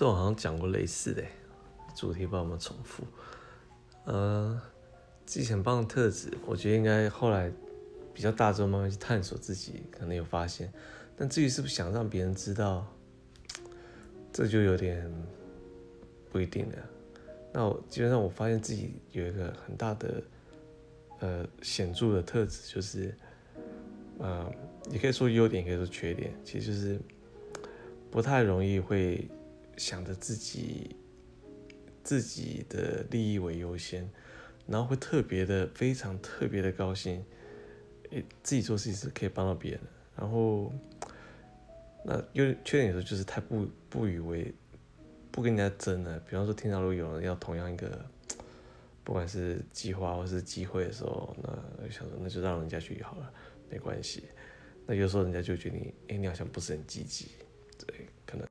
[0.00, 1.22] 这我好像讲过类似的
[1.94, 3.04] 主题，不知道有没有重复。
[4.04, 4.58] 呃，
[5.26, 7.52] 自己很棒的特质，我觉得应该后来
[8.14, 10.72] 比较大众慢慢去探索自己，可能有发现。
[11.18, 12.90] 但至于是不是想让别人知道，
[14.32, 15.06] 这就有点
[16.32, 16.76] 不一定了。
[17.52, 20.22] 那我基本上我发现自己有一个很大的
[21.18, 23.14] 呃显著的特质，就是
[24.18, 24.50] 呃，
[24.90, 26.98] 也可以说优点，也可以说缺点，其实就是
[28.10, 29.28] 不太容易会
[29.80, 30.94] 想着自己
[32.04, 34.08] 自己的利益为优先，
[34.66, 37.24] 然后会特别的非常特别的高兴，
[38.10, 39.80] 诶，自己做事情是可以帮到别人，
[40.16, 40.72] 然后。
[42.02, 44.50] 那优缺点的时候就是太不不以为
[45.30, 46.18] 不跟人家争了。
[46.20, 48.02] 比方说，听到如果有人要同样一个，
[49.04, 53.30] 不管是计划或是机会的时候，那想说那就让人家去好了，
[53.68, 54.24] 没关系。
[54.86, 57.26] 那有时候人家就觉得你，哎，你好像不是很积极，